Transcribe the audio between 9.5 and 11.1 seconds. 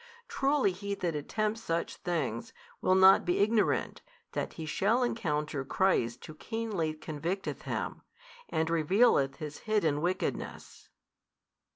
hidden wickedness.